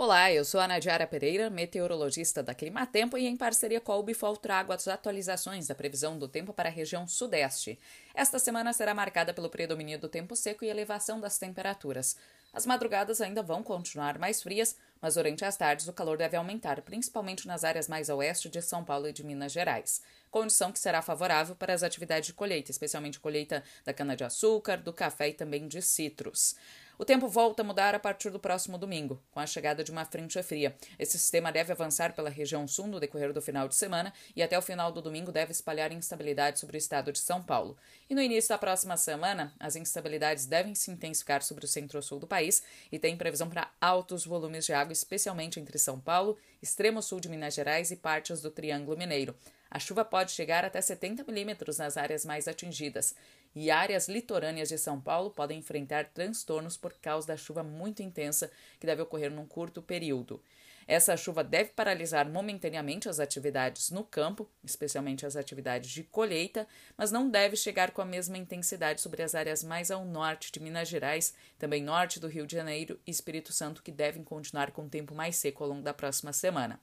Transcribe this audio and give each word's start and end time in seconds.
Olá, 0.00 0.32
eu 0.32 0.44
sou 0.44 0.60
a 0.60 0.68
Nadiara 0.68 1.08
Pereira, 1.08 1.50
meteorologista 1.50 2.40
da 2.40 2.54
Climatempo 2.54 3.18
e 3.18 3.26
em 3.26 3.36
parceria 3.36 3.80
com 3.80 3.90
a 3.90 3.96
Ubifol 3.96 4.36
trago 4.36 4.72
as 4.72 4.86
atualizações 4.86 5.66
da 5.66 5.74
previsão 5.74 6.16
do 6.16 6.28
tempo 6.28 6.52
para 6.52 6.68
a 6.68 6.72
região 6.72 7.04
sudeste. 7.08 7.76
Esta 8.14 8.38
semana 8.38 8.72
será 8.72 8.94
marcada 8.94 9.34
pelo 9.34 9.50
predomínio 9.50 9.98
do 9.98 10.08
tempo 10.08 10.36
seco 10.36 10.64
e 10.64 10.68
elevação 10.68 11.18
das 11.18 11.36
temperaturas. 11.36 12.16
As 12.52 12.64
madrugadas 12.64 13.20
ainda 13.20 13.42
vão 13.42 13.60
continuar 13.60 14.20
mais 14.20 14.40
frias, 14.40 14.76
mas 15.02 15.14
durante 15.14 15.44
as 15.44 15.56
tardes 15.56 15.88
o 15.88 15.92
calor 15.92 16.16
deve 16.16 16.36
aumentar, 16.36 16.80
principalmente 16.82 17.48
nas 17.48 17.64
áreas 17.64 17.88
mais 17.88 18.08
a 18.08 18.14
oeste 18.14 18.48
de 18.48 18.62
São 18.62 18.84
Paulo 18.84 19.08
e 19.08 19.12
de 19.12 19.24
Minas 19.24 19.50
Gerais. 19.50 20.00
Condição 20.30 20.70
que 20.70 20.78
será 20.78 21.02
favorável 21.02 21.56
para 21.56 21.74
as 21.74 21.82
atividades 21.82 22.28
de 22.28 22.34
colheita, 22.34 22.70
especialmente 22.70 23.18
colheita 23.18 23.64
da 23.84 23.92
cana-de-açúcar, 23.92 24.76
do 24.76 24.92
café 24.92 25.30
e 25.30 25.34
também 25.34 25.66
de 25.66 25.82
citros. 25.82 26.54
O 27.00 27.04
tempo 27.04 27.28
volta 27.28 27.62
a 27.62 27.64
mudar 27.64 27.94
a 27.94 27.98
partir 28.00 28.28
do 28.28 28.40
próximo 28.40 28.76
domingo, 28.76 29.22
com 29.30 29.38
a 29.38 29.46
chegada 29.46 29.84
de 29.84 29.92
uma 29.92 30.04
frente 30.04 30.42
fria. 30.42 30.74
Esse 30.98 31.16
sistema 31.16 31.52
deve 31.52 31.70
avançar 31.70 32.12
pela 32.12 32.28
região 32.28 32.66
sul 32.66 32.88
no 32.88 32.98
decorrer 32.98 33.32
do 33.32 33.40
final 33.40 33.68
de 33.68 33.76
semana 33.76 34.12
e 34.34 34.42
até 34.42 34.58
o 34.58 34.62
final 34.62 34.90
do 34.90 35.00
domingo 35.00 35.30
deve 35.30 35.52
espalhar 35.52 35.92
instabilidade 35.92 36.58
sobre 36.58 36.76
o 36.76 36.78
estado 36.78 37.12
de 37.12 37.20
São 37.20 37.40
Paulo. 37.40 37.76
E 38.10 38.16
no 38.16 38.20
início 38.20 38.48
da 38.48 38.58
próxima 38.58 38.96
semana, 38.96 39.54
as 39.60 39.76
instabilidades 39.76 40.44
devem 40.44 40.74
se 40.74 40.90
intensificar 40.90 41.40
sobre 41.40 41.64
o 41.64 41.68
centro-sul 41.68 42.18
do 42.18 42.26
país 42.26 42.64
e 42.90 42.98
tem 42.98 43.16
previsão 43.16 43.48
para 43.48 43.70
altos 43.80 44.26
volumes 44.26 44.66
de 44.66 44.72
água, 44.72 44.92
especialmente 44.92 45.60
entre 45.60 45.78
São 45.78 46.00
Paulo, 46.00 46.36
extremo 46.60 47.00
sul 47.00 47.20
de 47.20 47.28
Minas 47.28 47.54
Gerais 47.54 47.92
e 47.92 47.96
partes 47.96 48.42
do 48.42 48.50
Triângulo 48.50 48.98
Mineiro. 48.98 49.36
A 49.70 49.78
chuva 49.78 50.04
pode 50.04 50.32
chegar 50.32 50.64
até 50.64 50.80
70 50.80 51.24
milímetros 51.24 51.78
nas 51.78 51.96
áreas 51.96 52.24
mais 52.24 52.48
atingidas, 52.48 53.14
e 53.54 53.70
áreas 53.70 54.08
litorâneas 54.08 54.68
de 54.68 54.78
São 54.78 55.00
Paulo 55.00 55.30
podem 55.30 55.58
enfrentar 55.58 56.06
transtornos 56.06 56.76
por 56.76 56.92
causa 56.94 57.28
da 57.28 57.36
chuva 57.36 57.62
muito 57.62 58.02
intensa 58.02 58.50
que 58.78 58.86
deve 58.86 59.02
ocorrer 59.02 59.30
num 59.30 59.46
curto 59.46 59.82
período. 59.82 60.42
Essa 60.88 61.18
chuva 61.18 61.44
deve 61.44 61.68
paralisar 61.72 62.26
momentaneamente 62.26 63.10
as 63.10 63.20
atividades 63.20 63.90
no 63.90 64.02
campo, 64.02 64.48
especialmente 64.64 65.26
as 65.26 65.36
atividades 65.36 65.90
de 65.90 66.02
colheita, 66.02 66.66
mas 66.96 67.12
não 67.12 67.28
deve 67.28 67.56
chegar 67.56 67.90
com 67.90 68.00
a 68.00 68.06
mesma 68.06 68.38
intensidade 68.38 69.02
sobre 69.02 69.22
as 69.22 69.34
áreas 69.34 69.62
mais 69.62 69.90
ao 69.90 70.06
norte 70.06 70.50
de 70.50 70.58
Minas 70.60 70.88
Gerais, 70.88 71.34
também 71.58 71.82
norte 71.82 72.18
do 72.18 72.26
Rio 72.26 72.46
de 72.46 72.56
Janeiro 72.56 72.98
e 73.06 73.10
Espírito 73.10 73.52
Santo, 73.52 73.82
que 73.82 73.92
devem 73.92 74.24
continuar 74.24 74.70
com 74.70 74.86
o 74.86 74.88
tempo 74.88 75.14
mais 75.14 75.36
seco 75.36 75.62
ao 75.62 75.68
longo 75.68 75.82
da 75.82 75.92
próxima 75.92 76.32
semana. 76.32 76.80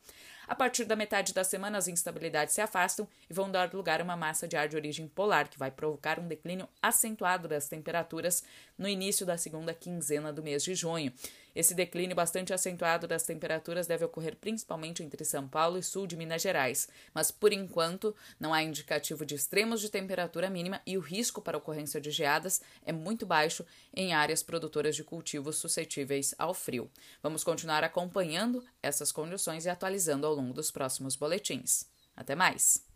A 0.48 0.56
partir 0.56 0.86
da 0.86 0.96
metade 0.96 1.34
da 1.34 1.44
semana, 1.44 1.78
as 1.78 1.88
instabilidades 1.88 2.54
se 2.54 2.62
afastam 2.62 3.08
e 3.30 3.34
vão 3.34 3.50
dar 3.50 3.74
lugar 3.74 4.00
a 4.00 4.04
uma 4.04 4.16
massa 4.16 4.48
de 4.48 4.56
ar 4.56 4.68
de 4.68 4.76
origem 4.76 5.08
polar, 5.08 5.50
que 5.50 5.58
vai 5.58 5.72
provocar 5.72 6.20
um 6.20 6.28
declínio 6.28 6.68
acentuado 6.82 7.48
das 7.48 7.68
temperaturas 7.68 8.44
no 8.78 8.88
início 8.88 9.26
da 9.26 9.38
segunda 9.38 9.74
quinzena 9.74 10.32
do 10.32 10.44
mês 10.44 10.64
de 10.64 10.76
junho. 10.76 11.12
Esse 11.56 11.74
declínio 11.74 12.14
bastante 12.14 12.54
acentuado 12.54 13.08
das 13.08 13.24
temperaturas 13.24 13.88
deve 13.88 14.04
ocorrer 14.04 14.36
principalmente 14.36 15.02
entre 15.02 15.24
São 15.24 15.48
Paulo 15.48 15.78
e 15.78 15.84
sul 15.84 16.06
de 16.06 16.18
Minas 16.18 16.42
Gerais, 16.42 16.90
mas 17.14 17.32
por 17.32 17.54
enquanto 17.54 18.14
não 18.38 18.54
há 18.54 18.62
indicativo 18.62 19.26
de 19.26 19.36
extremos 19.36 19.80
de 19.80 19.90
temperatura 19.90 20.50
mínima 20.50 20.82
e 20.86 20.98
o 20.98 21.00
risco 21.00 21.42
para 21.42 21.58
ocorrência 21.58 22.02
de 22.02 22.12
geadas 22.12 22.62
é 22.86 22.92
muito 22.92 23.26
baixo 23.26 23.66
em 23.96 24.14
áreas 24.14 24.44
produtoras 24.44 24.98
de 24.98 25.04
cultivos 25.06 25.56
suscetíveis 25.56 26.36
ao 26.38 26.54
frio. 26.54 26.92
Vamos 27.24 27.42
continuar 27.42 27.86
acompanhando 27.86 28.62
essas 28.84 29.14
condições 29.14 29.66
e 29.66 29.70
atualizando 29.70 30.28
ao 30.28 30.35
longo 30.36 30.54
dos 30.54 30.72
próximos 30.72 31.16
boletins. 31.16 31.88
Até 32.16 32.36
mais! 32.36 32.95